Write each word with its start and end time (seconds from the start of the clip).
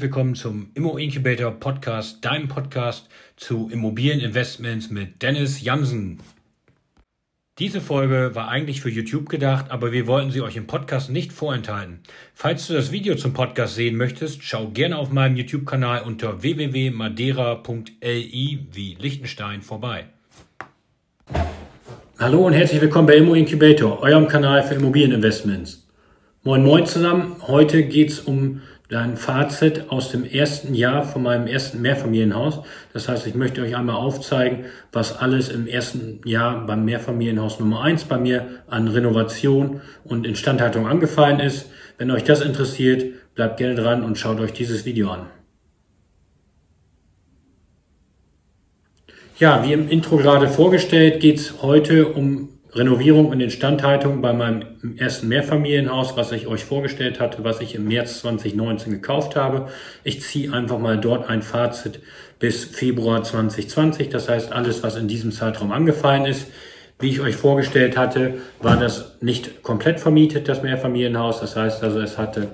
Herzlich 0.00 0.14
willkommen 0.14 0.34
zum 0.34 0.70
Immo 0.72 0.96
Incubator 0.96 1.50
Podcast, 1.50 2.24
deinem 2.24 2.48
Podcast 2.48 3.10
zu 3.36 3.68
Immobilieninvestments 3.70 4.88
mit 4.88 5.20
Dennis 5.20 5.60
Jansen. 5.60 6.20
Diese 7.58 7.82
Folge 7.82 8.30
war 8.32 8.48
eigentlich 8.48 8.80
für 8.80 8.88
YouTube 8.88 9.28
gedacht, 9.28 9.70
aber 9.70 9.92
wir 9.92 10.06
wollten 10.06 10.30
sie 10.30 10.40
euch 10.40 10.56
im 10.56 10.66
Podcast 10.66 11.10
nicht 11.10 11.34
vorenthalten. 11.34 12.00
Falls 12.32 12.66
du 12.66 12.72
das 12.72 12.92
Video 12.92 13.14
zum 13.14 13.34
Podcast 13.34 13.74
sehen 13.74 13.96
möchtest, 13.96 14.42
schau 14.42 14.68
gerne 14.68 14.96
auf 14.96 15.12
meinem 15.12 15.36
YouTube-Kanal 15.36 16.04
unter 16.04 16.42
www.madeira.li 16.42 18.66
wie 18.72 18.96
Liechtenstein 18.98 19.60
vorbei. 19.60 20.06
Hallo 22.18 22.46
und 22.46 22.54
herzlich 22.54 22.80
willkommen 22.80 23.06
bei 23.06 23.16
Immo 23.16 23.34
Incubator, 23.34 24.00
eurem 24.00 24.28
Kanal 24.28 24.62
für 24.62 24.76
Immobilieninvestments. 24.76 25.86
Moin 26.42 26.64
Moin 26.64 26.86
zusammen, 26.86 27.36
heute 27.46 27.82
geht 27.82 28.08
es 28.08 28.20
um 28.20 28.62
ein 28.98 29.16
Fazit 29.16 29.84
aus 29.88 30.10
dem 30.10 30.24
ersten 30.24 30.74
Jahr 30.74 31.04
von 31.04 31.22
meinem 31.22 31.46
ersten 31.46 31.80
Mehrfamilienhaus. 31.80 32.60
Das 32.92 33.08
heißt, 33.08 33.26
ich 33.26 33.34
möchte 33.34 33.62
euch 33.62 33.76
einmal 33.76 33.96
aufzeigen, 33.96 34.64
was 34.92 35.16
alles 35.16 35.48
im 35.48 35.66
ersten 35.66 36.20
Jahr 36.24 36.66
beim 36.66 36.84
Mehrfamilienhaus 36.84 37.60
Nummer 37.60 37.82
eins 37.82 38.04
bei 38.04 38.18
mir 38.18 38.62
an 38.66 38.88
Renovation 38.88 39.80
und 40.04 40.26
Instandhaltung 40.26 40.88
angefallen 40.88 41.40
ist. 41.40 41.70
Wenn 41.98 42.10
euch 42.10 42.24
das 42.24 42.40
interessiert, 42.40 43.34
bleibt 43.34 43.58
gerne 43.58 43.76
dran 43.76 44.02
und 44.02 44.18
schaut 44.18 44.40
euch 44.40 44.52
dieses 44.52 44.84
Video 44.84 45.10
an. 45.10 45.26
Ja, 49.38 49.64
wie 49.64 49.72
im 49.72 49.88
Intro 49.88 50.18
gerade 50.18 50.48
vorgestellt, 50.48 51.20
geht 51.20 51.38
es 51.38 51.62
heute 51.62 52.08
um 52.08 52.49
Renovierung 52.72 53.28
und 53.28 53.40
Instandhaltung 53.40 54.22
bei 54.22 54.32
meinem 54.32 54.62
ersten 54.96 55.28
Mehrfamilienhaus, 55.28 56.16
was 56.16 56.30
ich 56.32 56.46
euch 56.46 56.64
vorgestellt 56.64 57.18
hatte, 57.18 57.42
was 57.42 57.60
ich 57.60 57.74
im 57.74 57.88
März 57.88 58.20
2019 58.20 58.92
gekauft 58.92 59.34
habe. 59.34 59.68
Ich 60.04 60.22
ziehe 60.22 60.52
einfach 60.52 60.78
mal 60.78 60.98
dort 60.98 61.28
ein 61.28 61.42
Fazit 61.42 62.00
bis 62.38 62.64
Februar 62.64 63.22
2020. 63.22 64.08
Das 64.08 64.28
heißt, 64.28 64.52
alles, 64.52 64.82
was 64.82 64.96
in 64.96 65.08
diesem 65.08 65.32
Zeitraum 65.32 65.72
angefallen 65.72 66.26
ist. 66.26 66.46
Wie 67.00 67.08
ich 67.08 67.20
euch 67.20 67.34
vorgestellt 67.34 67.96
hatte, 67.96 68.34
war 68.60 68.76
das 68.76 69.16
nicht 69.20 69.62
komplett 69.62 70.00
vermietet, 70.00 70.48
das 70.48 70.62
Mehrfamilienhaus. 70.62 71.40
Das 71.40 71.56
heißt 71.56 71.82
also, 71.82 71.98
es 71.98 72.18
hatte 72.18 72.48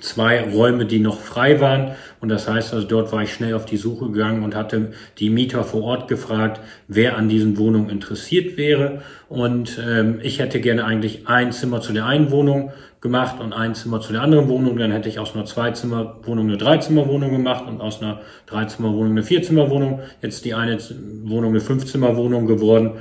zwei 0.00 0.42
Räume, 0.42 0.84
die 0.84 0.98
noch 0.98 1.20
frei 1.20 1.60
waren. 1.60 1.92
Und 2.20 2.28
das 2.28 2.48
heißt 2.48 2.74
also, 2.74 2.86
dort 2.86 3.12
war 3.12 3.22
ich 3.22 3.32
schnell 3.32 3.54
auf 3.54 3.64
die 3.64 3.76
Suche 3.76 4.10
gegangen 4.10 4.42
und 4.42 4.54
hatte 4.54 4.92
die 5.18 5.30
Mieter 5.30 5.64
vor 5.64 5.82
Ort 5.82 6.08
gefragt, 6.08 6.60
wer 6.86 7.16
an 7.16 7.28
diesen 7.28 7.56
Wohnungen 7.56 7.88
interessiert 7.88 8.56
wäre. 8.56 9.02
Und 9.28 9.80
ähm, 9.86 10.18
ich 10.22 10.38
hätte 10.38 10.60
gerne 10.60 10.84
eigentlich 10.84 11.26
ein 11.26 11.52
Zimmer 11.52 11.80
zu 11.80 11.92
der 11.92 12.06
einen 12.06 12.30
Wohnung 12.30 12.72
gemacht 13.00 13.40
und 13.40 13.52
ein 13.52 13.74
Zimmer 13.74 14.00
zu 14.00 14.12
der 14.12 14.22
anderen 14.22 14.48
Wohnung. 14.48 14.76
Dann 14.76 14.92
hätte 14.92 15.08
ich 15.08 15.18
aus 15.18 15.34
einer 15.34 15.44
Zweizimmerwohnung 15.44 16.48
eine 16.48 16.58
Dreizimmerwohnung 16.58 17.30
gemacht 17.30 17.64
und 17.66 17.80
aus 17.80 18.02
einer 18.02 18.20
Dreizimmerwohnung 18.46 19.12
eine 19.12 19.22
Vierzimmerwohnung. 19.22 20.00
Jetzt 20.20 20.44
die 20.44 20.54
eine 20.54 20.78
Wohnung 21.24 21.50
eine 21.50 21.60
Fünfzimmerwohnung 21.60 22.46
geworden 22.46 22.98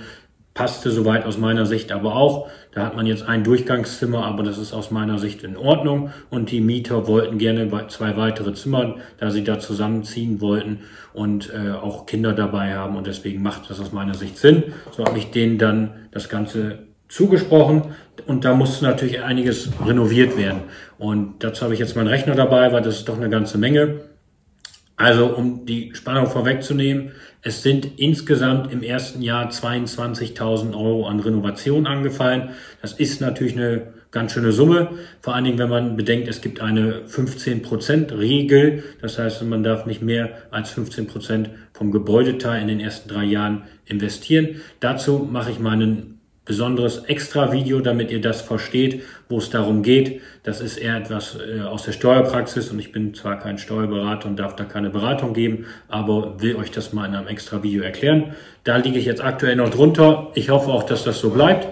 passte 0.56 0.90
soweit 0.90 1.26
aus 1.26 1.38
meiner 1.38 1.66
Sicht 1.66 1.92
aber 1.92 2.16
auch. 2.16 2.50
Da 2.72 2.86
hat 2.86 2.96
man 2.96 3.06
jetzt 3.06 3.28
ein 3.28 3.44
Durchgangszimmer, 3.44 4.26
aber 4.26 4.42
das 4.42 4.58
ist 4.58 4.74
aus 4.74 4.90
meiner 4.90 5.20
Sicht 5.20 5.44
in 5.44 5.58
Ordnung. 5.58 6.12
Und 6.30 6.50
die 6.50 6.62
Mieter 6.62 7.08
wollten 7.08 7.38
gerne 7.38 7.70
zwei 7.90 8.18
weitere 8.18 8.54
Zimmer, 8.54 8.96
da 9.20 9.30
sie 9.30 9.44
da 9.44 9.60
zusammenziehen 9.60 10.42
wollten 10.42 10.80
und 11.14 11.54
äh, 11.54 11.72
auch 11.72 12.06
Kinder 12.06 12.34
dabei 12.34 12.74
haben. 12.74 12.96
Und 12.96 13.06
deswegen 13.06 13.44
macht 13.44 13.70
das 13.70 13.80
aus 13.80 13.92
meiner 13.92 14.14
Sicht 14.16 14.38
Sinn. 14.38 14.64
So 14.96 15.06
habe 15.06 15.18
ich 15.20 15.30
denen 15.30 15.58
dann 15.58 15.92
das 16.12 16.30
Ganze 16.30 16.80
zugesprochen 17.10 17.84
und 18.26 18.46
da 18.46 18.56
musste 18.56 18.86
natürlich 18.86 19.22
einiges 19.22 19.70
renoviert 19.86 20.38
werden. 20.38 20.62
Und 20.98 21.44
dazu 21.44 21.64
habe 21.64 21.74
ich 21.74 21.80
jetzt 21.82 21.96
meinen 21.96 22.08
Rechner 22.08 22.34
dabei, 22.34 22.72
weil 22.72 22.82
das 22.82 22.96
ist 22.96 23.10
doch 23.10 23.18
eine 23.18 23.30
ganze 23.30 23.58
Menge. 23.58 24.00
Also 24.98 25.26
um 25.36 25.66
die 25.66 25.94
Spannung 25.94 26.28
vorwegzunehmen, 26.28 27.12
es 27.42 27.64
sind 27.64 28.00
insgesamt 28.00 28.72
im 28.72 28.82
ersten 28.82 29.22
Jahr 29.22 29.50
22.000 29.50 30.74
Euro 30.74 31.08
an 31.08 31.20
Renovation 31.20 31.86
angefallen. 31.86 32.52
Das 32.82 32.94
ist 32.94 33.20
natürlich 33.20 33.58
eine 33.58 33.94
ganz 34.12 34.32
schöne 34.32 34.54
Summe. 34.54 34.92
Vor 35.22 35.36
allen 35.36 35.44
Dingen, 35.44 35.60
wenn 35.60 35.70
man 35.70 35.98
bedenkt, 35.98 36.30
es 36.30 36.40
gibt 36.40 36.62
eine 36.62 37.02
15% 37.02 38.18
Regel. 38.18 38.84
Das 39.02 39.20
heißt, 39.20 39.44
man 39.44 39.64
darf 39.64 39.86
nicht 39.86 40.02
mehr 40.02 40.30
als 40.52 40.76
15% 40.76 41.50
vom 41.74 41.92
Gebäudeteil 41.92 42.62
in 42.62 42.70
den 42.70 42.80
ersten 42.80 43.10
drei 43.10 43.26
Jahren 43.26 43.64
investieren. 43.86 44.62
Dazu 44.80 45.28
mache 45.30 45.52
ich 45.52 45.60
meinen 45.60 46.15
besonderes 46.46 47.00
Extra-Video, 47.06 47.80
damit 47.80 48.12
ihr 48.12 48.22
das 48.22 48.42
versteht, 48.42 49.04
wo 49.28 49.40
es 49.40 49.50
darum 49.50 49.82
geht. 49.82 50.22
Das 50.44 50.62
ist 50.62 50.78
eher 50.78 50.96
etwas 50.96 51.36
äh, 51.36 51.62
aus 51.62 51.84
der 51.84 51.92
Steuerpraxis 51.92 52.70
und 52.70 52.80
ich 52.80 52.92
bin 52.92 53.14
zwar 53.16 53.40
kein 53.40 53.58
Steuerberater 53.58 54.28
und 54.28 54.38
darf 54.38 54.56
da 54.56 54.64
keine 54.64 54.92
Beratung 54.92 55.34
geben, 55.34 55.66
aber 55.88 56.42
will 56.42 56.56
euch 56.56 56.72
das 56.72 56.94
mal 56.94 57.08
in 57.08 57.16
einem 57.16 57.28
Extra-Video 57.28 57.84
erklären. 57.84 58.36
Da 58.64 58.78
liege 58.78 59.00
ich 59.00 59.06
jetzt 59.06 59.24
aktuell 59.24 59.56
noch 59.56 59.70
drunter. 59.70 60.32
Ich 60.36 60.50
hoffe 60.50 60.72
auch, 60.72 60.84
dass 60.84 61.04
das 61.04 61.20
so 61.20 61.32
bleibt. 61.32 61.68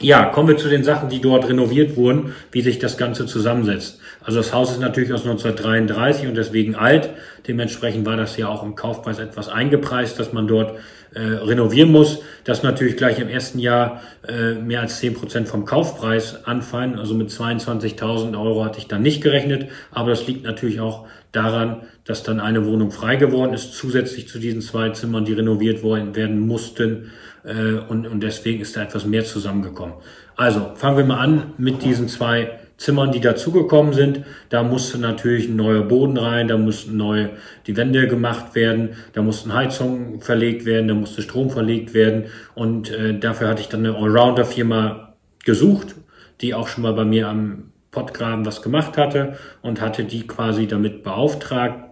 Ja, 0.00 0.26
kommen 0.26 0.46
wir 0.46 0.56
zu 0.56 0.68
den 0.68 0.84
Sachen, 0.84 1.08
die 1.08 1.20
dort 1.20 1.48
renoviert 1.48 1.96
wurden, 1.96 2.32
wie 2.52 2.62
sich 2.62 2.78
das 2.78 2.96
Ganze 2.96 3.26
zusammensetzt. 3.26 3.98
Also 4.22 4.38
das 4.38 4.52
Haus 4.52 4.70
ist 4.70 4.80
natürlich 4.80 5.12
aus 5.12 5.22
1933 5.22 6.28
und 6.28 6.36
deswegen 6.36 6.76
alt. 6.76 7.10
Dementsprechend 7.48 8.06
war 8.06 8.16
das 8.16 8.36
ja 8.36 8.46
auch 8.46 8.62
im 8.62 8.76
Kaufpreis 8.76 9.18
etwas 9.18 9.48
eingepreist, 9.48 10.20
dass 10.20 10.32
man 10.32 10.46
dort 10.46 10.78
äh, 11.14 11.20
renovieren 11.20 11.90
muss. 11.90 12.20
Das 12.44 12.62
natürlich 12.62 12.96
gleich 12.96 13.18
im 13.18 13.28
ersten 13.28 13.58
Jahr 13.58 14.02
äh, 14.28 14.52
mehr 14.54 14.82
als 14.82 14.98
zehn 14.98 15.14
Prozent 15.14 15.48
vom 15.48 15.64
Kaufpreis 15.64 16.44
anfallen. 16.44 16.96
Also 16.96 17.14
mit 17.14 17.30
22.000 17.30 18.40
Euro 18.40 18.64
hatte 18.64 18.78
ich 18.78 18.86
dann 18.86 19.02
nicht 19.02 19.20
gerechnet. 19.20 19.68
Aber 19.90 20.10
das 20.10 20.28
liegt 20.28 20.44
natürlich 20.44 20.78
auch 20.78 21.08
daran, 21.32 21.82
dass 22.04 22.22
dann 22.22 22.40
eine 22.40 22.64
Wohnung 22.66 22.90
frei 22.90 23.16
geworden 23.16 23.52
ist, 23.52 23.74
zusätzlich 23.74 24.28
zu 24.28 24.38
diesen 24.38 24.60
zwei 24.60 24.90
Zimmern, 24.90 25.24
die 25.24 25.34
renoviert 25.34 25.82
worden 25.82 26.14
werden 26.16 26.40
mussten. 26.40 27.10
Äh, 27.44 27.74
und, 27.88 28.06
und 28.06 28.22
deswegen 28.22 28.60
ist 28.60 28.76
da 28.76 28.82
etwas 28.82 29.04
mehr 29.04 29.24
zusammengekommen. 29.24 29.94
Also 30.36 30.72
fangen 30.74 30.96
wir 30.96 31.04
mal 31.04 31.18
an 31.18 31.54
mit 31.58 31.82
diesen 31.82 32.08
zwei 32.08 32.58
Zimmern, 32.78 33.10
die 33.10 33.20
dazugekommen 33.20 33.92
sind. 33.92 34.20
Da 34.50 34.62
musste 34.62 34.98
natürlich 34.98 35.48
ein 35.48 35.56
neuer 35.56 35.82
Boden 35.82 36.16
rein, 36.16 36.46
da 36.46 36.56
mussten 36.56 36.96
neue 36.96 37.30
die 37.66 37.76
Wände 37.76 38.06
gemacht 38.06 38.54
werden, 38.54 38.90
da 39.12 39.22
mussten 39.22 39.52
Heizungen 39.52 40.20
verlegt 40.20 40.64
werden, 40.64 40.86
da 40.86 40.94
musste 40.94 41.22
Strom 41.22 41.50
verlegt 41.50 41.92
werden 41.92 42.26
und 42.54 42.90
äh, 42.90 43.18
dafür 43.18 43.48
hatte 43.48 43.62
ich 43.62 43.68
dann 43.68 43.84
eine 43.84 43.96
Allrounder-Firma 43.96 45.14
gesucht, 45.44 45.96
die 46.40 46.54
auch 46.54 46.68
schon 46.68 46.84
mal 46.84 46.92
bei 46.92 47.04
mir 47.04 47.28
am 47.28 47.67
Pottgraben 47.90 48.44
was 48.44 48.62
gemacht 48.62 48.96
hatte 48.96 49.36
und 49.62 49.80
hatte 49.80 50.04
die 50.04 50.26
quasi 50.26 50.66
damit 50.66 51.02
beauftragt, 51.02 51.84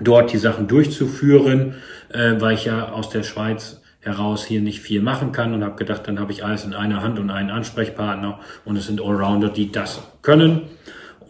dort 0.00 0.32
die 0.32 0.38
Sachen 0.38 0.66
durchzuführen, 0.66 1.74
äh, 2.12 2.40
weil 2.40 2.54
ich 2.54 2.64
ja 2.64 2.90
aus 2.90 3.10
der 3.10 3.22
Schweiz 3.22 3.80
heraus 4.00 4.44
hier 4.44 4.60
nicht 4.60 4.80
viel 4.80 5.02
machen 5.02 5.32
kann 5.32 5.52
und 5.52 5.62
habe 5.62 5.76
gedacht, 5.76 6.08
dann 6.08 6.18
habe 6.18 6.32
ich 6.32 6.44
alles 6.44 6.64
in 6.64 6.72
einer 6.72 7.02
Hand 7.02 7.18
und 7.18 7.30
einen 7.30 7.50
Ansprechpartner 7.50 8.40
und 8.64 8.76
es 8.76 8.86
sind 8.86 9.00
Allrounder, 9.00 9.50
die 9.50 9.70
das 9.70 10.02
können. 10.22 10.62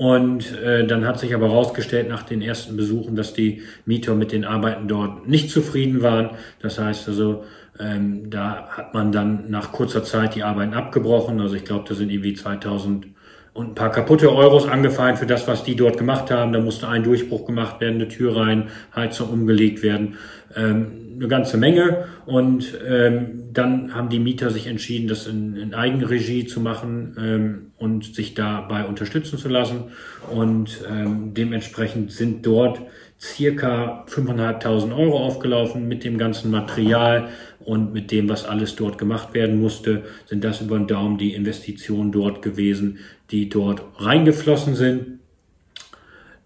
Und 0.01 0.57
äh, 0.57 0.87
dann 0.87 1.05
hat 1.05 1.19
sich 1.19 1.35
aber 1.35 1.49
herausgestellt 1.49 2.09
nach 2.09 2.23
den 2.23 2.41
ersten 2.41 2.75
Besuchen, 2.75 3.17
dass 3.17 3.35
die 3.35 3.63
Mieter 3.85 4.15
mit 4.15 4.33
den 4.33 4.47
Arbeiten 4.47 4.89
dort 4.89 5.29
nicht 5.29 5.51
zufrieden 5.51 6.01
waren. 6.01 6.31
Das 6.63 6.79
heißt 6.79 7.07
also, 7.09 7.45
ähm, 7.79 8.31
da 8.31 8.69
hat 8.71 8.95
man 8.95 9.13
dann 9.13 9.51
nach 9.51 9.73
kurzer 9.73 10.03
Zeit 10.03 10.37
die 10.37 10.43
Arbeiten 10.43 10.73
abgebrochen. 10.73 11.39
Also 11.41 11.55
ich 11.57 11.65
glaube, 11.65 11.85
da 11.87 11.95
sind 11.95 12.11
irgendwie 12.11 12.33
2000 12.33 13.09
und 13.53 13.69
ein 13.69 13.75
paar 13.75 13.91
kaputte 13.91 14.33
Euros 14.33 14.69
angefallen 14.69 15.17
für 15.17 15.27
das, 15.27 15.49
was 15.49 15.65
die 15.65 15.75
dort 15.75 15.99
gemacht 15.99 16.31
haben. 16.31 16.53
Da 16.53 16.61
musste 16.61 16.89
ein 16.89 17.03
Durchbruch 17.03 17.47
gemacht 17.47 17.81
werden, 17.81 17.97
eine 17.97 18.09
Tür 18.09 18.37
rein, 18.37 18.69
Heizung 18.95 19.31
umgelegt 19.31 19.83
werden, 19.83 20.19
ähm, 20.55 21.17
eine 21.17 21.29
ganze 21.29 21.57
Menge. 21.57 22.05
Und 22.27 22.79
ähm, 22.87 23.51
dann 23.53 23.95
haben 23.95 24.09
die 24.09 24.21
Mieter 24.21 24.51
sich 24.51 24.67
entschieden, 24.69 25.09
das 25.09 25.27
in, 25.27 25.57
in 25.57 25.75
Eigenregie 25.75 26.47
zu 26.47 26.61
machen 26.61 27.17
ähm, 27.19 27.73
und 27.77 28.15
sich 28.15 28.35
dabei 28.35 28.85
unterstützen 28.85 29.39
zu 29.39 29.49
lassen. 29.49 29.85
Und 30.31 30.85
ähm, 30.89 31.35
dementsprechend 31.35 32.13
sind 32.13 32.47
dort 32.47 32.81
circa 33.21 34.07
5.500 34.09 34.97
Euro 34.97 35.19
aufgelaufen 35.19 35.89
mit 35.89 36.05
dem 36.05 36.17
ganzen 36.17 36.51
Material 36.51 37.29
und 37.65 37.93
mit 37.93 38.11
dem, 38.11 38.29
was 38.29 38.45
alles 38.45 38.77
dort 38.77 38.99
gemacht 38.99 39.35
werden 39.35 39.61
musste, 39.61 40.05
sind 40.27 40.45
das 40.45 40.61
über 40.61 40.79
den 40.79 40.87
Daumen 40.87 41.19
die 41.19 41.35
Investitionen 41.35 42.13
dort 42.13 42.43
gewesen, 42.43 42.99
die 43.31 43.49
dort 43.49 43.83
reingeflossen 43.99 44.75
sind. 44.75 45.21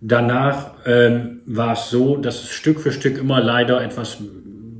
Danach 0.01 0.73
ähm, 0.87 1.41
war 1.47 1.73
es 1.73 1.91
so, 1.91 2.17
dass 2.17 2.43
es 2.43 2.51
Stück 2.51 2.81
für 2.81 2.93
Stück 2.93 3.19
immer 3.19 3.41
leider 3.41 3.83
etwas 3.83 4.19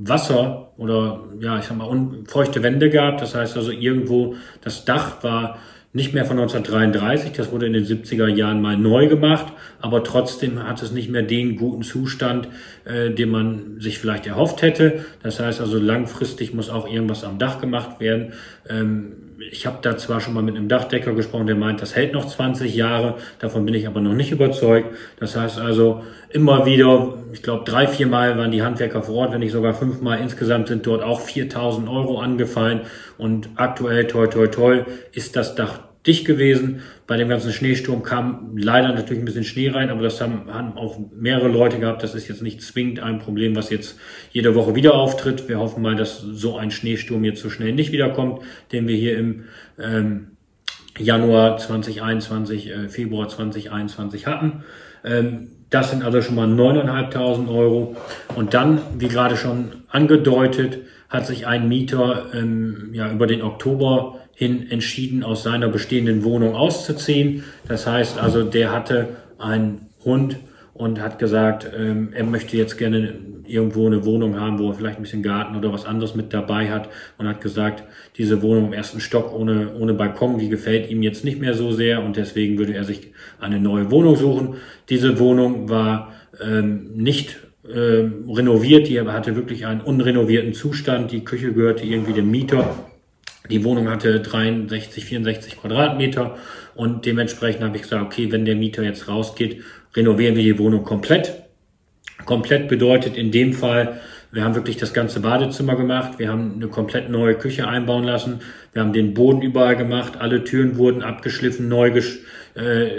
Wasser 0.01 0.71
oder 0.77 1.23
ja, 1.39 1.57
ich 1.57 1.65
sag 1.65 1.77
mal, 1.77 1.89
feuchte 2.27 2.61
Wände 2.61 2.89
gab. 2.89 3.17
Das 3.17 3.33
heißt 3.33 3.57
also 3.57 3.71
irgendwo 3.71 4.35
das 4.61 4.85
Dach 4.85 5.23
war 5.23 5.57
nicht 5.95 6.13
mehr 6.13 6.25
von 6.25 6.37
1933, 6.37 7.31
das 7.31 7.53
wurde 7.53 7.67
in 7.67 7.73
den 7.73 7.85
70er 7.85 8.27
Jahren 8.27 8.61
mal 8.61 8.75
neu 8.75 9.07
gemacht, 9.07 9.53
aber 9.79 10.03
trotzdem 10.03 10.61
hat 10.61 10.81
es 10.83 10.91
nicht 10.91 11.09
mehr 11.09 11.21
den 11.21 11.55
guten 11.55 11.83
Zustand, 11.83 12.49
äh, 12.83 13.11
den 13.11 13.29
man 13.29 13.79
sich 13.79 13.97
vielleicht 13.97 14.27
erhofft 14.27 14.61
hätte. 14.61 15.05
Das 15.23 15.39
heißt 15.39 15.61
also 15.61 15.79
langfristig 15.79 16.53
muss 16.53 16.69
auch 16.69 16.85
irgendwas 16.85 17.23
am 17.23 17.39
Dach 17.39 17.61
gemacht 17.61 18.01
werden. 18.01 18.33
Ähm, 18.69 19.13
ich 19.51 19.65
habe 19.65 19.79
da 19.81 19.97
zwar 19.97 20.21
schon 20.21 20.33
mal 20.33 20.43
mit 20.43 20.55
einem 20.55 20.67
Dachdecker 20.67 21.13
gesprochen, 21.13 21.47
der 21.47 21.55
meint, 21.55 21.81
das 21.81 21.95
hält 21.95 22.13
noch 22.13 22.25
20 22.25 22.73
Jahre, 22.75 23.15
davon 23.39 23.65
bin 23.65 23.73
ich 23.73 23.87
aber 23.87 24.01
noch 24.01 24.13
nicht 24.13 24.31
überzeugt. 24.31 24.95
Das 25.19 25.35
heißt 25.35 25.59
also 25.59 26.03
immer 26.29 26.65
wieder, 26.65 27.15
ich 27.33 27.43
glaube 27.43 27.63
drei, 27.65 27.87
vier 27.87 28.07
Mal 28.07 28.37
waren 28.37 28.51
die 28.51 28.63
Handwerker 28.63 29.03
vor 29.03 29.15
Ort, 29.15 29.33
wenn 29.33 29.39
nicht 29.39 29.51
sogar 29.51 29.73
fünfmal. 29.73 30.19
Insgesamt 30.19 30.67
sind 30.67 30.85
dort 30.85 31.03
auch 31.03 31.21
4000 31.21 31.87
Euro 31.89 32.19
angefallen 32.19 32.81
und 33.17 33.49
aktuell, 33.55 34.07
toi, 34.07 34.27
toi, 34.27 34.47
toi, 34.47 34.83
ist 35.11 35.35
das 35.35 35.55
Dach 35.55 35.79
dicht 36.07 36.25
gewesen. 36.25 36.81
Bei 37.07 37.17
dem 37.17 37.29
ganzen 37.29 37.51
Schneesturm 37.51 38.03
kam 38.03 38.57
leider 38.57 38.93
natürlich 38.93 39.21
ein 39.21 39.25
bisschen 39.25 39.43
Schnee 39.43 39.69
rein, 39.69 39.89
aber 39.89 40.03
das 40.03 40.21
haben, 40.21 40.53
haben 40.53 40.77
auch 40.77 40.99
mehrere 41.15 41.47
Leute 41.47 41.79
gehabt. 41.79 42.03
Das 42.03 42.15
ist 42.15 42.27
jetzt 42.27 42.41
nicht 42.41 42.61
zwingend 42.61 42.99
ein 42.99 43.19
Problem, 43.19 43.55
was 43.55 43.69
jetzt 43.69 43.99
jede 44.31 44.55
Woche 44.55 44.75
wieder 44.75 44.95
auftritt. 44.95 45.47
Wir 45.47 45.59
hoffen 45.59 45.81
mal, 45.81 45.95
dass 45.95 46.19
so 46.19 46.57
ein 46.57 46.71
Schneesturm 46.71 47.23
jetzt 47.23 47.41
so 47.41 47.49
schnell 47.49 47.73
nicht 47.73 47.91
wiederkommt, 47.91 48.41
den 48.71 48.87
wir 48.87 48.95
hier 48.95 49.17
im 49.17 49.45
ähm, 49.79 50.27
Januar 50.97 51.57
2021, 51.57 52.69
äh, 52.69 52.89
Februar 52.89 53.27
2021 53.27 54.27
hatten. 54.27 54.63
Ähm, 55.03 55.49
das 55.69 55.91
sind 55.91 56.03
also 56.03 56.21
schon 56.21 56.35
mal 56.35 56.47
9.500 56.47 57.49
Euro. 57.49 57.95
Und 58.35 58.53
dann, 58.53 58.79
wie 58.97 59.07
gerade 59.07 59.35
schon 59.35 59.83
angedeutet, 59.89 60.79
hat 61.09 61.25
sich 61.25 61.47
ein 61.47 61.67
Mieter 61.67 62.27
ähm, 62.33 62.89
ja, 62.93 63.11
über 63.11 63.27
den 63.27 63.41
Oktober 63.41 64.19
hin 64.35 64.69
entschieden, 64.69 65.23
aus 65.23 65.43
seiner 65.43 65.69
bestehenden 65.69 66.23
Wohnung 66.23 66.55
auszuziehen. 66.55 67.43
Das 67.67 67.87
heißt 67.87 68.19
also, 68.19 68.43
der 68.43 68.71
hatte 68.71 69.15
einen 69.39 69.87
Hund 70.03 70.37
und 70.73 71.01
hat 71.01 71.19
gesagt, 71.19 71.71
ähm, 71.75 72.09
er 72.13 72.25
möchte 72.25 72.57
jetzt 72.57 72.77
gerne 72.77 73.15
irgendwo 73.47 73.87
eine 73.87 74.05
Wohnung 74.05 74.39
haben, 74.39 74.59
wo 74.59 74.69
er 74.69 74.73
vielleicht 74.73 74.97
ein 74.97 75.03
bisschen 75.03 75.23
Garten 75.23 75.55
oder 75.55 75.71
was 75.71 75.85
anderes 75.85 76.15
mit 76.15 76.33
dabei 76.33 76.69
hat 76.69 76.89
und 77.17 77.27
hat 77.27 77.39
gesagt, 77.39 77.83
diese 78.17 78.41
Wohnung 78.41 78.67
im 78.67 78.73
ersten 78.73 78.99
Stock 78.99 79.33
ohne, 79.33 79.73
ohne 79.75 79.93
Balkon, 79.93 80.37
die 80.37 80.49
gefällt 80.49 80.89
ihm 80.89 81.01
jetzt 81.01 81.23
nicht 81.23 81.39
mehr 81.39 81.53
so 81.53 81.71
sehr 81.71 82.03
und 82.03 82.17
deswegen 82.17 82.57
würde 82.57 82.73
er 82.73 82.83
sich 82.83 83.13
eine 83.39 83.59
neue 83.59 83.89
Wohnung 83.89 84.17
suchen. 84.17 84.55
Diese 84.89 85.17
Wohnung 85.19 85.69
war 85.69 86.11
ähm, 86.43 86.91
nicht 86.95 87.37
äh, 87.67 88.09
renoviert, 88.27 88.89
die 88.89 88.99
hatte 88.99 89.35
wirklich 89.35 89.65
einen 89.65 89.81
unrenovierten 89.81 90.53
Zustand. 90.53 91.11
Die 91.11 91.23
Küche 91.23 91.53
gehörte 91.53 91.85
irgendwie 91.85 92.13
dem 92.13 92.29
Mieter. 92.29 92.75
Die 93.49 93.63
Wohnung 93.63 93.89
hatte 93.89 94.19
63, 94.19 95.05
64 95.05 95.59
Quadratmeter 95.59 96.37
und 96.75 97.05
dementsprechend 97.05 97.63
habe 97.63 97.75
ich 97.75 97.83
gesagt, 97.83 98.03
okay, 98.03 98.31
wenn 98.31 98.45
der 98.45 98.55
Mieter 98.55 98.83
jetzt 98.83 99.07
rausgeht, 99.07 99.63
renovieren 99.95 100.35
wir 100.35 100.43
die 100.43 100.59
Wohnung 100.59 100.83
komplett. 100.83 101.33
Komplett 102.25 102.67
bedeutet 102.67 103.17
in 103.17 103.31
dem 103.31 103.53
Fall, 103.53 103.99
wir 104.31 104.43
haben 104.43 104.55
wirklich 104.55 104.77
das 104.77 104.93
ganze 104.93 105.21
Badezimmer 105.21 105.75
gemacht, 105.75 106.19
wir 106.19 106.29
haben 106.29 106.55
eine 106.55 106.67
komplett 106.67 107.09
neue 107.09 107.35
Küche 107.35 107.67
einbauen 107.67 108.03
lassen, 108.03 108.41
wir 108.73 108.81
haben 108.81 108.91
den 108.91 109.13
Boden 109.13 109.41
überall 109.41 109.77
gemacht, 109.77 110.17
alle 110.19 110.43
Türen 110.43 110.77
wurden 110.77 111.03
abgeschliffen, 111.03 111.69
neu 111.69 111.91
äh, 112.55 112.89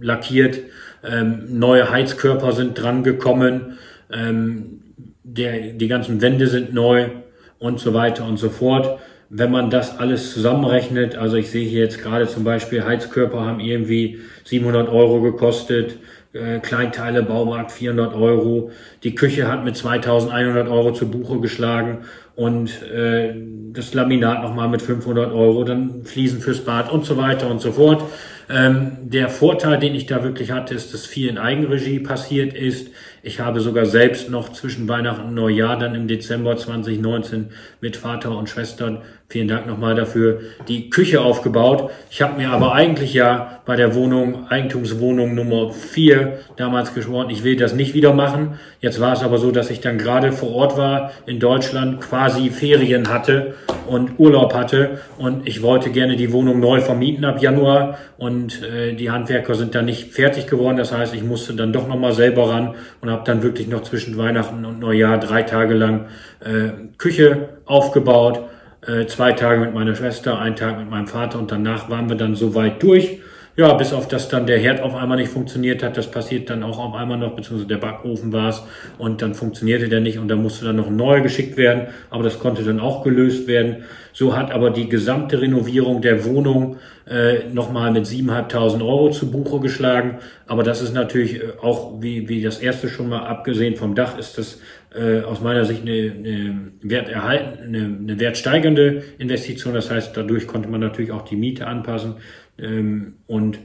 lackiert, 0.00 0.60
ähm, 1.04 1.44
neue 1.48 1.90
Heizkörper 1.90 2.52
sind 2.52 2.74
dran 2.74 3.04
gekommen, 3.04 3.78
ähm, 4.12 4.80
der, 5.22 5.74
die 5.74 5.88
ganzen 5.88 6.20
Wände 6.22 6.48
sind 6.48 6.74
neu 6.74 7.10
und 7.58 7.78
so 7.78 7.94
weiter 7.94 8.24
und 8.24 8.38
so 8.38 8.50
fort. 8.50 8.98
Wenn 9.32 9.52
man 9.52 9.70
das 9.70 9.96
alles 9.96 10.32
zusammenrechnet, 10.34 11.16
also 11.16 11.36
ich 11.36 11.50
sehe 11.50 11.64
hier 11.64 11.82
jetzt 11.82 12.02
gerade 12.02 12.26
zum 12.26 12.42
Beispiel 12.42 12.84
Heizkörper 12.84 13.46
haben 13.46 13.60
irgendwie 13.60 14.18
700 14.42 14.88
Euro 14.88 15.20
gekostet, 15.20 15.98
äh, 16.32 16.58
Kleinteile 16.58 17.22
Baumarkt 17.22 17.70
400 17.70 18.12
Euro, 18.14 18.72
die 19.04 19.14
Küche 19.14 19.46
hat 19.46 19.64
mit 19.64 19.76
2100 19.76 20.68
Euro 20.68 20.92
zu 20.92 21.08
Buche 21.08 21.38
geschlagen 21.38 21.98
und 22.34 22.82
äh, 22.82 23.32
das 23.72 23.94
Laminat 23.94 24.42
nochmal 24.42 24.68
mit 24.68 24.82
500 24.82 25.32
Euro, 25.32 25.62
dann 25.62 26.04
Fliesen 26.04 26.40
fürs 26.40 26.64
Bad 26.64 26.90
und 26.90 27.04
so 27.04 27.16
weiter 27.16 27.48
und 27.48 27.60
so 27.60 27.70
fort. 27.70 28.02
Ähm, 28.48 28.96
der 29.02 29.28
Vorteil, 29.28 29.78
den 29.78 29.94
ich 29.94 30.06
da 30.06 30.24
wirklich 30.24 30.50
hatte, 30.50 30.74
ist, 30.74 30.92
dass 30.92 31.06
viel 31.06 31.28
in 31.28 31.38
Eigenregie 31.38 32.00
passiert 32.00 32.52
ist. 32.52 32.88
Ich 33.22 33.38
habe 33.38 33.60
sogar 33.60 33.84
selbst 33.84 34.30
noch 34.30 34.50
zwischen 34.50 34.88
Weihnachten 34.88 35.28
und 35.28 35.34
Neujahr 35.34 35.78
dann 35.78 35.94
im 35.94 36.08
Dezember 36.08 36.56
2019 36.56 37.50
mit 37.82 37.98
Vater 37.98 38.30
und 38.36 38.48
Schwestern, 38.48 39.02
vielen 39.28 39.46
Dank 39.46 39.66
nochmal 39.66 39.94
dafür, 39.94 40.40
die 40.68 40.88
Küche 40.88 41.20
aufgebaut. 41.20 41.90
Ich 42.10 42.22
habe 42.22 42.40
mir 42.40 42.50
aber 42.50 42.72
eigentlich 42.72 43.12
ja 43.12 43.60
bei 43.66 43.76
der 43.76 43.94
Wohnung, 43.94 44.48
Eigentumswohnung 44.48 45.34
Nummer 45.34 45.70
4 45.70 46.38
damals 46.56 46.94
geschworen, 46.94 47.28
ich 47.28 47.44
will 47.44 47.56
das 47.56 47.74
nicht 47.74 47.92
wieder 47.92 48.14
machen. 48.14 48.58
Jetzt 48.80 49.00
war 49.00 49.12
es 49.12 49.22
aber 49.22 49.36
so, 49.36 49.50
dass 49.50 49.68
ich 49.68 49.80
dann 49.80 49.98
gerade 49.98 50.32
vor 50.32 50.54
Ort 50.54 50.78
war 50.78 51.12
in 51.26 51.38
Deutschland, 51.38 52.00
quasi 52.00 52.48
Ferien 52.48 53.10
hatte 53.10 53.54
und 53.86 54.18
Urlaub 54.18 54.54
hatte 54.54 55.00
und 55.18 55.46
ich 55.46 55.62
wollte 55.62 55.90
gerne 55.90 56.16
die 56.16 56.32
Wohnung 56.32 56.58
neu 56.58 56.80
vermieten 56.80 57.26
ab 57.26 57.42
Januar 57.42 57.98
und 58.16 58.62
äh, 58.62 58.94
die 58.94 59.10
Handwerker 59.10 59.54
sind 59.54 59.74
dann 59.74 59.84
nicht 59.84 60.12
fertig 60.12 60.46
geworden. 60.46 60.78
Das 60.78 60.92
heißt, 60.92 61.14
ich 61.14 61.22
musste 61.22 61.54
dann 61.54 61.72
doch 61.72 61.86
nochmal 61.86 62.12
selber 62.12 62.50
ran 62.50 62.74
und 63.00 63.09
habe 63.10 63.24
dann 63.24 63.42
wirklich 63.42 63.68
noch 63.68 63.82
zwischen 63.82 64.16
Weihnachten 64.16 64.64
und 64.64 64.80
Neujahr 64.80 65.18
drei 65.18 65.42
Tage 65.42 65.74
lang 65.74 66.06
äh, 66.40 66.70
Küche 66.96 67.50
aufgebaut 67.66 68.40
äh, 68.86 69.06
zwei 69.06 69.32
Tage 69.32 69.60
mit 69.60 69.74
meiner 69.74 69.94
Schwester, 69.94 70.38
einen 70.38 70.56
Tag 70.56 70.78
mit 70.78 70.88
meinem 70.88 71.06
Vater 71.06 71.38
und 71.38 71.52
danach 71.52 71.90
waren 71.90 72.08
wir 72.08 72.16
dann 72.16 72.34
so 72.34 72.54
weit 72.54 72.82
durch. 72.82 73.20
Ja, 73.56 73.74
bis 73.74 73.92
auf 73.92 74.06
das 74.06 74.28
dann 74.28 74.46
der 74.46 74.58
Herd 74.58 74.80
auf 74.80 74.94
einmal 74.94 75.18
nicht 75.18 75.30
funktioniert 75.30 75.82
hat. 75.82 75.96
Das 75.96 76.10
passiert 76.10 76.48
dann 76.50 76.62
auch 76.62 76.78
auf 76.78 76.94
einmal 76.94 77.18
noch, 77.18 77.34
beziehungsweise 77.34 77.66
der 77.66 77.78
Backofen 77.78 78.32
war 78.32 78.48
es 78.48 78.62
und 78.96 79.22
dann 79.22 79.34
funktionierte 79.34 79.88
der 79.88 80.00
nicht 80.00 80.18
und 80.18 80.28
dann 80.28 80.40
musste 80.40 80.64
dann 80.64 80.76
noch 80.76 80.88
neuer 80.88 81.20
geschickt 81.20 81.56
werden. 81.56 81.88
Aber 82.10 82.22
das 82.22 82.38
konnte 82.38 82.62
dann 82.62 82.78
auch 82.78 83.02
gelöst 83.02 83.48
werden. 83.48 83.84
So 84.12 84.36
hat 84.36 84.52
aber 84.52 84.70
die 84.70 84.88
gesamte 84.88 85.40
Renovierung 85.40 86.00
der 86.00 86.24
Wohnung 86.24 86.76
äh, 87.08 87.48
nochmal 87.52 87.90
mit 87.90 88.06
7.500 88.06 88.80
Euro 88.82 89.10
zu 89.10 89.30
Buche 89.30 89.58
geschlagen. 89.58 90.18
Aber 90.46 90.62
das 90.62 90.80
ist 90.80 90.94
natürlich 90.94 91.42
äh, 91.42 91.52
auch, 91.60 92.00
wie, 92.00 92.28
wie 92.28 92.42
das 92.42 92.58
erste 92.58 92.88
schon 92.88 93.08
mal 93.08 93.26
abgesehen 93.26 93.74
vom 93.74 93.96
Dach, 93.96 94.16
ist 94.16 94.38
das 94.38 94.60
äh, 94.94 95.22
aus 95.22 95.40
meiner 95.40 95.64
Sicht 95.64 95.82
eine, 95.82 95.92
eine 95.92 96.72
werterhalten, 96.82 97.64
eine, 97.64 97.98
eine 97.98 98.20
wertsteigernde 98.20 99.02
Investition. 99.18 99.74
Das 99.74 99.90
heißt, 99.90 100.16
dadurch 100.16 100.46
konnte 100.46 100.68
man 100.68 100.80
natürlich 100.80 101.12
auch 101.12 101.22
die 101.22 101.36
Miete 101.36 101.66
anpassen. 101.66 102.14
Ähm, 102.60 103.14
und 103.26 103.58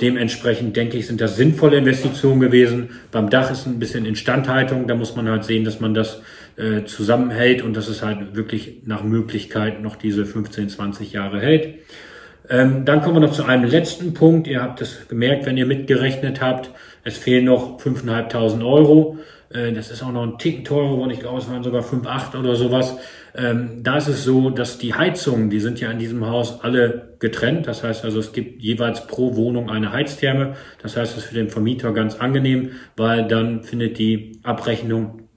dementsprechend 0.00 0.76
denke 0.76 0.96
ich, 0.96 1.06
sind 1.06 1.20
das 1.20 1.36
sinnvolle 1.36 1.78
Investitionen 1.78 2.40
gewesen. 2.40 2.90
Beim 3.10 3.30
Dach 3.30 3.50
ist 3.50 3.66
ein 3.66 3.78
bisschen 3.78 4.06
Instandhaltung. 4.06 4.86
Da 4.86 4.94
muss 4.94 5.16
man 5.16 5.28
halt 5.28 5.44
sehen, 5.44 5.64
dass 5.64 5.80
man 5.80 5.94
das 5.94 6.22
äh, 6.56 6.84
zusammenhält 6.84 7.62
und 7.62 7.76
dass 7.76 7.88
es 7.88 8.02
halt 8.02 8.36
wirklich 8.36 8.82
nach 8.84 9.02
Möglichkeit 9.02 9.82
noch 9.82 9.96
diese 9.96 10.24
15, 10.24 10.68
20 10.68 11.12
Jahre 11.12 11.40
hält. 11.40 11.74
Ähm, 12.50 12.84
dann 12.84 13.02
kommen 13.02 13.16
wir 13.16 13.20
noch 13.20 13.32
zu 13.32 13.44
einem 13.44 13.64
letzten 13.64 14.14
Punkt. 14.14 14.46
Ihr 14.46 14.62
habt 14.62 14.80
es 14.80 15.08
gemerkt, 15.08 15.44
wenn 15.46 15.56
ihr 15.56 15.66
mitgerechnet 15.66 16.40
habt. 16.40 16.70
Es 17.04 17.18
fehlen 17.18 17.44
noch 17.44 17.78
5.500 17.80 18.64
Euro. 18.64 19.18
Äh, 19.50 19.72
das 19.72 19.90
ist 19.90 20.02
auch 20.02 20.12
noch 20.12 20.22
ein 20.22 20.38
Ticken 20.38 20.64
teurer 20.64 20.90
geworden. 20.90 21.10
Ich 21.10 21.20
glaube, 21.20 21.38
es 21.38 21.48
waren 21.50 21.62
sogar 21.62 21.82
5,8 21.82 22.38
oder 22.38 22.54
sowas. 22.54 22.96
Ähm, 23.34 23.82
da 23.82 23.96
ist 23.96 24.08
es 24.08 24.24
so, 24.24 24.50
dass 24.50 24.78
die 24.78 24.94
Heizungen, 24.94 25.50
die 25.50 25.60
sind 25.60 25.80
ja 25.80 25.90
in 25.90 25.98
diesem 25.98 26.26
Haus 26.26 26.60
alle 26.62 27.16
getrennt. 27.18 27.66
Das 27.66 27.84
heißt 27.84 28.04
also, 28.04 28.18
es 28.18 28.32
gibt 28.32 28.62
jeweils 28.62 29.06
pro 29.06 29.36
Wohnung 29.36 29.70
eine 29.70 29.92
Heiztherme. 29.92 30.54
Das 30.82 30.96
heißt, 30.96 31.12
es 31.16 31.24
ist 31.24 31.28
für 31.28 31.34
den 31.34 31.48
Vermieter 31.48 31.92
ganz 31.92 32.16
angenehm, 32.16 32.72
weil 32.96 33.26
dann 33.26 33.62
findet 33.62 33.98
die 33.98 34.40
Abrechnung 34.42 35.27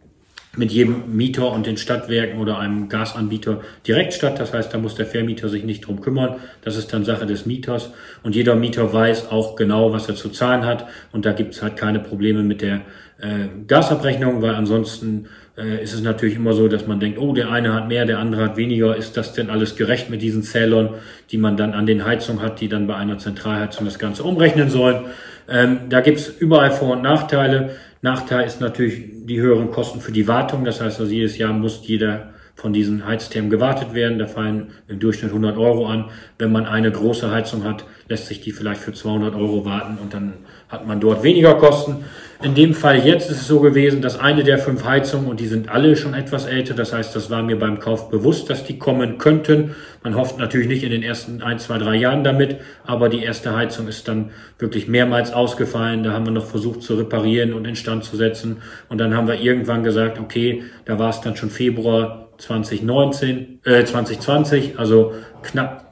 mit 0.57 0.71
jedem 0.71 1.15
Mieter 1.15 1.51
und 1.51 1.65
den 1.65 1.77
Stadtwerken 1.77 2.39
oder 2.39 2.59
einem 2.59 2.89
Gasanbieter 2.89 3.61
direkt 3.87 4.13
statt. 4.13 4.39
Das 4.39 4.53
heißt, 4.53 4.73
da 4.73 4.77
muss 4.77 4.95
der 4.95 5.05
Vermieter 5.05 5.47
sich 5.47 5.63
nicht 5.63 5.87
drum 5.87 6.01
kümmern. 6.01 6.35
Das 6.61 6.75
ist 6.75 6.91
dann 6.91 7.05
Sache 7.05 7.25
des 7.25 7.45
Mieters. 7.45 7.91
Und 8.23 8.35
jeder 8.35 8.55
Mieter 8.55 8.91
weiß 8.91 9.31
auch 9.31 9.55
genau, 9.55 9.93
was 9.93 10.09
er 10.09 10.15
zu 10.15 10.29
zahlen 10.29 10.65
hat. 10.65 10.87
Und 11.13 11.25
da 11.25 11.31
gibt 11.31 11.53
es 11.53 11.61
halt 11.61 11.77
keine 11.77 11.99
Probleme 11.99 12.43
mit 12.43 12.61
der 12.61 12.81
äh, 13.21 13.47
Gasabrechnung, 13.65 14.41
weil 14.41 14.55
ansonsten 14.55 15.27
äh, 15.57 15.81
ist 15.81 15.93
es 15.93 16.01
natürlich 16.01 16.35
immer 16.35 16.53
so, 16.53 16.67
dass 16.67 16.85
man 16.85 16.99
denkt, 16.99 17.17
oh, 17.17 17.33
der 17.33 17.49
eine 17.49 17.73
hat 17.73 17.87
mehr, 17.87 18.05
der 18.05 18.19
andere 18.19 18.43
hat 18.43 18.57
weniger. 18.57 18.97
Ist 18.97 19.15
das 19.15 19.31
denn 19.31 19.49
alles 19.49 19.77
gerecht 19.77 20.09
mit 20.09 20.21
diesen 20.21 20.43
Zählern, 20.43 20.95
die 21.31 21.37
man 21.37 21.55
dann 21.55 21.73
an 21.73 21.85
den 21.85 22.05
Heizungen 22.05 22.41
hat, 22.41 22.59
die 22.59 22.67
dann 22.67 22.87
bei 22.87 22.95
einer 22.95 23.17
Zentralheizung 23.17 23.85
das 23.85 23.99
Ganze 23.99 24.23
umrechnen 24.23 24.69
sollen? 24.69 25.05
Ähm, 25.47 25.89
da 25.89 26.01
gibt's 26.01 26.27
überall 26.27 26.71
Vor- 26.71 26.93
und 26.93 27.03
Nachteile. 27.03 27.71
Nachteil 28.01 28.47
ist 28.47 28.59
natürlich 28.59 29.25
die 29.25 29.39
höheren 29.39 29.71
Kosten 29.71 30.01
für 30.01 30.11
die 30.11 30.27
Wartung. 30.27 30.65
Das 30.65 30.81
heißt 30.81 30.99
also, 30.99 31.11
jedes 31.11 31.37
Jahr 31.37 31.53
muss 31.53 31.81
jeder 31.87 32.33
von 32.55 32.73
diesen 32.73 33.05
Heizthermen 33.05 33.49
gewartet 33.49 33.93
werden. 33.93 34.19
Da 34.19 34.27
fallen 34.27 34.71
im 34.87 34.99
Durchschnitt 34.99 35.31
100 35.31 35.57
Euro 35.57 35.87
an. 35.87 36.09
Wenn 36.37 36.51
man 36.51 36.65
eine 36.65 36.91
große 36.91 37.31
Heizung 37.31 37.63
hat, 37.63 37.85
lässt 38.11 38.27
sich 38.27 38.41
die 38.41 38.51
vielleicht 38.51 38.81
für 38.81 38.91
200 38.91 39.35
Euro 39.35 39.63
warten 39.63 39.97
und 40.01 40.13
dann 40.13 40.33
hat 40.67 40.85
man 40.85 40.99
dort 40.99 41.23
weniger 41.23 41.55
Kosten. 41.55 42.03
In 42.43 42.55
dem 42.55 42.73
Fall 42.73 43.05
jetzt 43.05 43.29
ist 43.31 43.41
es 43.41 43.47
so 43.47 43.61
gewesen, 43.61 44.01
dass 44.01 44.19
eine 44.19 44.43
der 44.43 44.57
fünf 44.57 44.83
Heizungen, 44.83 45.29
und 45.29 45.39
die 45.39 45.47
sind 45.47 45.69
alle 45.69 45.95
schon 45.95 46.13
etwas 46.13 46.45
älter, 46.45 46.73
das 46.73 46.91
heißt, 46.91 47.15
das 47.15 47.29
war 47.29 47.41
mir 47.41 47.57
beim 47.57 47.79
Kauf 47.79 48.09
bewusst, 48.09 48.49
dass 48.49 48.65
die 48.65 48.77
kommen 48.77 49.17
könnten. 49.17 49.75
Man 50.03 50.15
hofft 50.15 50.39
natürlich 50.39 50.67
nicht 50.67 50.83
in 50.83 50.89
den 50.89 51.03
ersten 51.03 51.41
ein, 51.41 51.57
zwei, 51.59 51.77
drei 51.77 51.95
Jahren 51.95 52.25
damit, 52.25 52.57
aber 52.83 53.07
die 53.07 53.23
erste 53.23 53.55
Heizung 53.55 53.87
ist 53.87 54.07
dann 54.09 54.31
wirklich 54.59 54.89
mehrmals 54.89 55.31
ausgefallen. 55.31 56.03
Da 56.03 56.11
haben 56.11 56.25
wir 56.25 56.33
noch 56.33 56.45
versucht 56.45 56.81
zu 56.81 56.95
reparieren 56.95 57.53
und 57.53 57.65
instand 57.65 58.03
zu 58.03 58.17
setzen. 58.17 58.57
Und 58.89 58.97
dann 58.97 59.15
haben 59.15 59.27
wir 59.27 59.39
irgendwann 59.39 59.83
gesagt, 59.83 60.19
okay, 60.19 60.63
da 60.83 60.99
war 60.99 61.11
es 61.11 61.21
dann 61.21 61.37
schon 61.37 61.49
Februar 61.49 62.29
2019, 62.39 63.59
äh, 63.63 63.85
2020, 63.85 64.79
also 64.79 65.13
knapp 65.43 65.90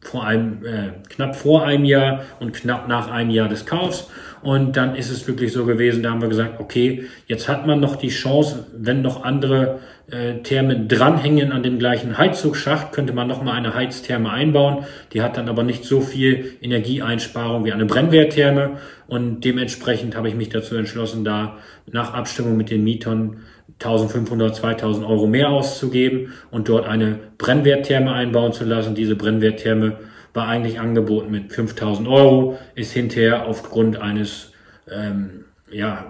vor 0.00 0.24
einem, 0.24 0.64
äh, 0.64 0.90
knapp 1.08 1.36
vor 1.36 1.64
einem 1.64 1.84
Jahr 1.84 2.22
und 2.40 2.52
knapp 2.52 2.88
nach 2.88 3.10
einem 3.10 3.30
Jahr 3.30 3.48
des 3.48 3.66
Kaufs. 3.66 4.08
Und 4.42 4.76
dann 4.76 4.94
ist 4.94 5.10
es 5.10 5.26
wirklich 5.26 5.52
so 5.52 5.64
gewesen, 5.64 6.02
da 6.02 6.10
haben 6.10 6.22
wir 6.22 6.28
gesagt, 6.28 6.60
okay, 6.60 7.06
jetzt 7.26 7.48
hat 7.48 7.66
man 7.66 7.80
noch 7.80 7.96
die 7.96 8.08
Chance, 8.08 8.66
wenn 8.76 9.02
noch 9.02 9.24
andere 9.24 9.80
äh, 10.10 10.42
Thermen 10.42 10.88
dranhängen 10.88 11.50
an 11.50 11.62
dem 11.62 11.78
gleichen 11.78 12.16
Heizungsschacht, 12.16 12.92
könnte 12.92 13.12
man 13.12 13.26
noch 13.26 13.42
mal 13.42 13.54
eine 13.54 13.74
Heiztherme 13.74 14.30
einbauen. 14.30 14.84
Die 15.12 15.22
hat 15.22 15.36
dann 15.36 15.48
aber 15.48 15.64
nicht 15.64 15.84
so 15.84 16.00
viel 16.00 16.52
Energieeinsparung 16.62 17.64
wie 17.64 17.72
eine 17.72 17.84
Brennwerttherme. 17.84 18.78
Und 19.08 19.44
dementsprechend 19.44 20.16
habe 20.16 20.28
ich 20.28 20.34
mich 20.34 20.48
dazu 20.48 20.76
entschlossen, 20.76 21.24
da 21.24 21.58
nach 21.90 22.14
Abstimmung 22.14 22.56
mit 22.56 22.70
den 22.70 22.84
Mietern 22.84 23.38
1500, 23.80 24.56
2000 24.56 25.06
Euro 25.06 25.26
mehr 25.26 25.50
auszugeben 25.50 26.32
und 26.50 26.68
dort 26.68 26.86
eine 26.86 27.18
Brennwerttherme 27.38 28.12
einbauen 28.12 28.52
zu 28.52 28.64
lassen. 28.64 28.96
Diese 28.96 29.14
Brennwerttherme 29.14 29.98
war 30.34 30.48
eigentlich 30.48 30.80
angeboten 30.80 31.30
mit 31.30 31.52
5000 31.52 32.08
Euro, 32.08 32.58
ist 32.74 32.92
hinterher 32.92 33.46
aufgrund 33.46 34.00
eines, 34.00 34.52
ähm, 34.90 35.44
ja, 35.70 36.06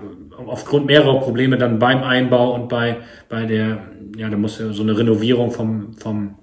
aufgrund 0.46 0.86
mehrerer 0.86 1.20
Probleme 1.20 1.58
dann 1.58 1.78
beim 1.78 2.02
Einbau 2.02 2.54
und 2.54 2.68
bei, 2.68 2.98
bei 3.28 3.44
der, 3.44 3.82
ja, 4.16 4.28
da 4.30 4.36
muss 4.36 4.56
so 4.56 4.82
eine 4.82 4.96
Renovierung 4.96 5.50
vom, 5.50 5.94
vom 5.94 6.36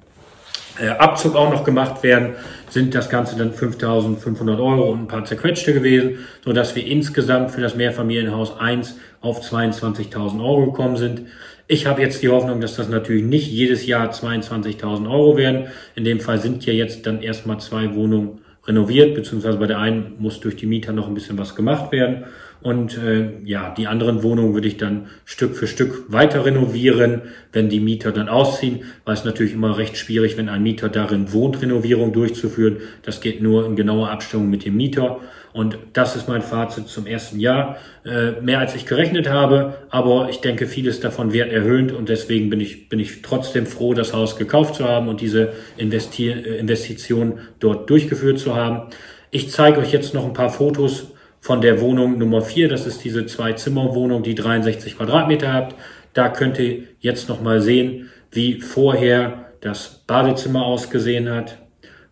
Abzug 1.00 1.36
auch 1.36 1.50
noch 1.52 1.64
gemacht 1.64 2.04
werden, 2.04 2.34
sind 2.70 2.94
das 2.94 3.10
Ganze 3.10 3.38
dann 3.38 3.54
5.500 3.54 4.60
Euro 4.60 4.92
und 4.92 5.04
ein 5.04 5.08
paar 5.08 5.24
zerquetschte 5.24 5.74
gewesen, 5.74 6.20
so 6.44 6.52
dass 6.52 6.76
wir 6.76 6.86
insgesamt 6.86 7.52
für 7.52 7.62
das 7.62 7.76
Mehrfamilienhaus 7.76 8.60
1 8.60 8.98
auf 9.22 9.42
22.000 9.42 10.44
Euro 10.44 10.72
gekommen 10.72 10.98
sind. 10.98 11.22
Ich 11.68 11.88
habe 11.88 12.02
jetzt 12.02 12.22
die 12.22 12.30
Hoffnung, 12.30 12.62
dass 12.62 12.76
das 12.76 12.90
natürlich 12.90 13.24
nicht 13.24 13.48
jedes 13.48 13.88
Jahr 13.88 14.12
22.000 14.12 15.10
Euro 15.10 15.38
werden. 15.38 15.68
In 15.96 16.04
dem 16.04 16.20
Fall 16.20 16.40
sind 16.40 16.66
ja 16.66 16.74
jetzt 16.74 17.08
dann 17.08 17.22
erstmal 17.22 17.60
zwei 17.60 17.96
Wohnungen 17.96 18.42
renoviert, 18.68 19.16
beziehungsweise 19.16 19.58
bei 19.58 19.68
der 19.68 19.80
einen 19.80 20.14
muss 20.20 20.40
durch 20.40 20.56
die 20.56 20.66
Mieter 20.66 20.92
noch 20.92 21.08
ein 21.08 21.14
bisschen 21.14 21.38
was 21.38 21.56
gemacht 21.56 21.92
werden. 21.92 22.26
Und 22.66 22.98
äh, 22.98 23.30
ja, 23.44 23.76
die 23.78 23.86
anderen 23.86 24.24
Wohnungen 24.24 24.56
würde 24.56 24.68
ich 24.68 24.78
dann 24.78 25.06
Stück 25.24 25.56
für 25.56 25.68
Stück 25.68 26.06
weiter 26.12 26.46
renovieren, 26.46 27.22
wenn 27.54 27.70
die 27.70 27.80
Mieter 27.80 28.12
dann 28.12 28.28
ausziehen, 28.28 28.86
weil 29.06 29.14
es 29.14 29.24
natürlich 29.24 29.54
immer 29.54 29.78
recht 29.78 29.98
schwierig, 29.98 30.36
wenn 30.36 30.50
ein 30.50 30.64
Mieter 30.64 30.90
darin 30.90 31.32
wohnt, 31.32 31.62
Renovierung 31.62 32.12
durchzuführen. 32.12 32.78
Das 33.04 33.22
geht 33.22 33.40
nur 33.40 33.68
in 33.68 33.76
genauer 33.76 34.10
Abstimmung 34.10 34.50
mit 34.50 34.66
dem 34.66 34.78
Mieter. 34.78 35.20
Und 35.54 35.78
das 35.94 36.16
ist 36.16 36.28
mein 36.28 36.42
Fazit 36.42 36.88
zum 36.88 37.06
ersten 37.06 37.40
Jahr. 37.40 37.78
Äh, 38.04 38.42
mehr 38.42 38.58
als 38.58 38.74
ich 38.74 38.88
gerechnet 38.88 39.30
habe, 39.30 39.76
aber 39.92 40.30
ich 40.32 40.42
denke, 40.42 40.66
vieles 40.66 41.00
davon 41.00 41.34
wird 41.34 41.52
erhöht 41.52 41.92
und 41.92 42.10
deswegen 42.10 42.50
bin 42.50 42.62
ich, 42.62 42.90
bin 42.90 42.98
ich 42.98 43.22
trotzdem 43.22 43.68
froh, 43.68 43.94
das 43.94 44.12
Haus 44.12 44.38
gekauft 44.38 44.74
zu 44.74 44.86
haben 44.86 45.08
und 45.08 45.22
diese 45.22 45.54
Investi 45.78 46.32
äh, 46.32 46.58
Investition 46.58 47.38
dort 47.60 47.92
durchgeführt 47.92 48.40
zu 48.40 48.56
haben. 48.56 48.90
Ich 49.30 49.52
zeige 49.52 49.82
euch 49.82 49.92
jetzt 49.94 50.16
noch 50.16 50.26
ein 50.26 50.34
paar 50.34 50.50
Fotos 50.50 51.12
von 51.46 51.62
der 51.62 51.80
Wohnung 51.80 52.18
Nummer 52.18 52.42
4. 52.42 52.70
Das 52.70 52.88
ist 52.88 53.04
diese 53.04 53.28
Zwei-Zimmer-Wohnung, 53.28 54.24
die 54.24 54.34
63 54.34 54.98
Quadratmeter 54.98 55.54
hat. 55.54 55.76
Da 56.14 56.30
könnt 56.30 56.58
ihr 56.58 56.86
jetzt 57.00 57.30
noch 57.30 57.40
mal 57.40 57.62
sehen, 57.62 58.10
wie 58.32 58.62
vorher 58.62 59.52
das 59.62 60.04
Badezimmer 60.08 60.66
ausgesehen 60.66 61.30
hat, 61.30 61.60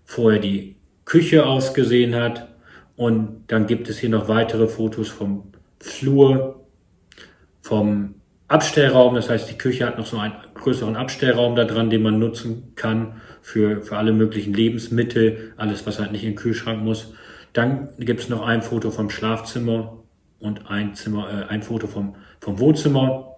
vorher 0.05 0.39
die 0.39 0.75
Küche 1.05 1.47
ausgesehen 1.47 2.13
hat 2.13 2.47
und 2.95 3.45
dann 3.47 3.65
gibt 3.65 3.89
es 3.89 3.97
hier 3.97 4.09
noch 4.09 4.27
weitere 4.27 4.67
Fotos 4.67 5.09
vom 5.09 5.51
Flur, 5.79 6.67
vom 7.63 8.13
Abstellraum. 8.49 9.15
Das 9.15 9.31
heißt, 9.31 9.49
die 9.49 9.57
Küche 9.57 9.87
hat 9.87 9.97
noch 9.97 10.05
so 10.05 10.19
einen 10.19 10.35
größeren 10.53 10.95
Abstellraum 10.95 11.55
da 11.55 11.65
dran, 11.65 11.89
den 11.89 12.03
man 12.03 12.19
nutzen 12.19 12.73
kann 12.75 13.19
für, 13.41 13.81
für 13.81 13.97
alle 13.97 14.13
möglichen 14.13 14.53
Lebensmittel, 14.53 15.53
alles, 15.57 15.87
was 15.87 15.99
halt 15.99 16.11
nicht 16.11 16.23
in 16.23 16.33
den 16.33 16.35
Kühlschrank 16.35 16.83
muss. 16.83 17.15
Dann 17.53 17.89
gibt 17.99 18.21
es 18.21 18.29
noch 18.29 18.45
ein 18.45 18.61
Foto 18.61 18.91
vom 18.91 19.09
Schlafzimmer 19.09 20.03
und 20.39 20.69
ein 20.69 20.95
Zimmer, 20.95 21.29
äh, 21.29 21.51
ein 21.51 21.63
Foto 21.63 21.87
vom, 21.87 22.15
vom 22.39 22.59
Wohnzimmer. 22.59 23.29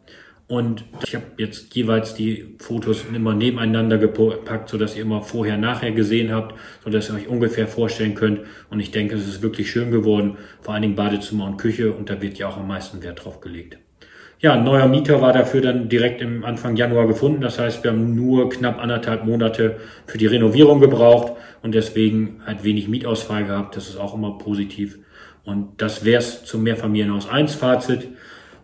Und 0.47 0.85
ich 1.03 1.15
habe 1.15 1.25
jetzt 1.37 1.75
jeweils 1.75 2.13
die 2.13 2.55
Fotos 2.59 3.03
immer 3.11 3.33
nebeneinander 3.33 3.97
gepackt, 3.97 4.69
so 4.69 4.77
dass 4.77 4.95
ihr 4.95 5.01
immer 5.01 5.23
vorher, 5.23 5.57
nachher 5.57 5.91
gesehen 5.91 6.31
habt, 6.31 6.55
so 6.83 6.91
dass 6.91 7.09
ihr 7.09 7.15
euch 7.15 7.27
ungefähr 7.27 7.67
vorstellen 7.67 8.13
könnt. 8.13 8.41
Und 8.69 8.79
ich 8.79 8.91
denke, 8.91 9.15
es 9.15 9.27
ist 9.27 9.41
wirklich 9.41 9.71
schön 9.71 9.89
geworden, 9.89 10.37
vor 10.61 10.73
allen 10.73 10.83
Dingen 10.83 10.95
Badezimmer 10.95 11.45
und 11.45 11.57
Küche. 11.57 11.91
Und 11.93 12.09
da 12.09 12.21
wird 12.21 12.37
ja 12.37 12.47
auch 12.47 12.57
am 12.57 12.67
meisten 12.67 13.01
Wert 13.01 13.25
drauf 13.25 13.41
gelegt. 13.41 13.77
Ja, 14.45 14.53
ein 14.53 14.63
neuer 14.63 14.87
Mieter 14.87 15.21
war 15.21 15.33
dafür 15.33 15.61
dann 15.61 15.89
direkt 15.89 16.21
im 16.21 16.45
Anfang 16.45 16.75
Januar 16.75 17.07
gefunden. 17.07 17.41
Das 17.41 17.57
heißt, 17.57 17.83
wir 17.83 17.89
haben 17.89 18.13
nur 18.13 18.47
knapp 18.51 18.79
anderthalb 18.79 19.25
Monate 19.25 19.77
für 20.05 20.19
die 20.19 20.27
Renovierung 20.27 20.79
gebraucht 20.79 21.33
und 21.63 21.73
deswegen 21.73 22.43
halt 22.45 22.63
wenig 22.63 22.87
Mietausfall 22.87 23.45
gehabt. 23.45 23.75
Das 23.75 23.89
ist 23.89 23.97
auch 23.97 24.13
immer 24.13 24.37
positiv. 24.37 24.99
Und 25.45 25.81
das 25.81 26.05
wär's 26.05 26.45
zum 26.45 26.61
Mehrfamilienhaus 26.61 27.27
1 27.27 27.55
Fazit. 27.55 28.09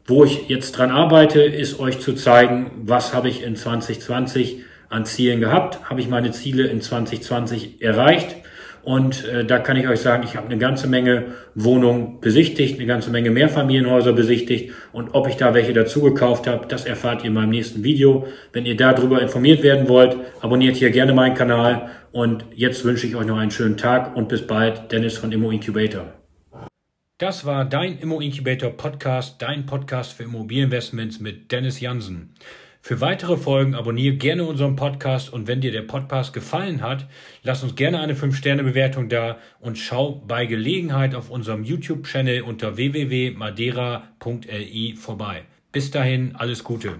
Wo 0.06 0.24
ich 0.24 0.50
jetzt 0.50 0.74
dran 0.74 0.92
arbeite, 0.92 1.42
ist 1.42 1.80
euch 1.80 2.00
zu 2.00 2.14
zeigen, 2.14 2.70
was 2.84 3.16
habe 3.16 3.30
ich 3.30 3.42
in 3.42 3.56
2020 3.56 4.60
an 4.88 5.06
Zielen 5.06 5.40
gehabt. 5.40 5.90
Habe 5.90 6.00
ich 6.00 6.08
meine 6.08 6.30
Ziele 6.30 6.68
in 6.68 6.82
2020 6.82 7.82
erreicht? 7.82 8.36
Und 8.84 9.26
äh, 9.26 9.46
da 9.46 9.60
kann 9.60 9.78
ich 9.78 9.88
euch 9.88 10.00
sagen, 10.00 10.24
ich 10.24 10.36
habe 10.36 10.48
eine 10.48 10.58
ganze 10.58 10.88
Menge 10.88 11.26
Wohnungen 11.54 12.20
besichtigt, 12.20 12.78
eine 12.78 12.88
ganze 12.88 13.12
Menge 13.12 13.30
Mehrfamilienhäuser 13.30 14.14
besichtigt. 14.14 14.72
Und 14.92 15.14
ob 15.14 15.28
ich 15.28 15.36
da 15.36 15.54
welche 15.54 15.74
dazu 15.74 16.02
gekauft 16.02 16.48
habe, 16.48 16.68
das 16.68 16.86
erfahrt 16.86 17.22
ihr 17.22 17.28
in 17.28 17.34
meinem 17.34 17.52
nächsten 17.52 17.84
Video. 17.84 18.28
Wenn 18.54 18.66
ihr 18.66 18.76
darüber 18.76 19.22
informiert 19.22 19.62
werden 19.64 19.88
wollt, 19.88 20.18
abonniert 20.42 20.78
hier 20.78 20.90
gerne 20.90 21.14
meinen 21.14 21.36
Kanal. 21.36 21.90
Und 22.12 22.46
jetzt 22.56 22.84
wünsche 22.84 23.08
ich 23.08 23.16
euch 23.16 23.26
noch 23.26 23.38
einen 23.38 23.52
schönen 23.52 23.78
Tag 23.78 24.16
und 24.16 24.28
bis 24.28 24.46
bald. 24.46 24.92
Dennis 24.92 25.18
von 25.18 25.32
Immo 25.32 25.52
Incubator. 25.52 26.14
Das 27.20 27.46
war 27.46 27.66
dein 27.66 28.00
Immo 28.00 28.20
Incubator 28.20 28.72
Podcast, 28.72 29.44
dein 29.44 29.68
Podcast 29.68 30.14
für 30.14 30.24
Immobilieninvestments 30.24 31.20
mit 31.20 31.52
Dennis 31.52 31.80
Jansen. 31.80 32.34
Für 32.84 33.00
weitere 33.00 33.38
Folgen 33.38 33.76
abonniere 33.76 34.16
gerne 34.16 34.44
unseren 34.44 34.76
Podcast 34.76 35.32
und 35.32 35.46
wenn 35.48 35.62
dir 35.62 35.72
der 35.72 35.84
Podcast 35.84 36.34
gefallen 36.34 36.82
hat, 36.82 37.06
lass 37.44 37.62
uns 37.62 37.76
gerne 37.76 38.00
eine 38.00 38.16
5-Sterne-Bewertung 38.16 39.08
da 39.08 39.38
und 39.60 39.78
schau 39.78 40.24
bei 40.28 40.48
Gelegenheit 40.48 41.14
auf 41.14 41.30
unserem 41.30 41.64
YouTube-Channel 41.64 42.42
unter 42.42 42.78
www.madeira.li 42.78 44.96
vorbei. 44.96 45.44
Bis 45.72 45.92
dahin, 45.92 46.36
alles 46.36 46.64
Gute. 46.64 46.96